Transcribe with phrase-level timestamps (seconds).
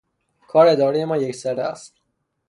[0.47, 1.93] کار ادارهٔ ما یک سره است.